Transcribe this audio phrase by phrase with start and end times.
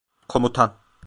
[0.27, 0.77] Komutan.